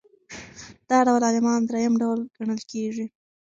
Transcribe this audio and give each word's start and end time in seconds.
دا 0.89 0.97
ډول 1.07 1.21
عالمان 1.27 1.61
درېیم 1.69 1.93
ډول 2.01 2.19
ګڼل 2.35 2.61
کیږي. 2.71 3.05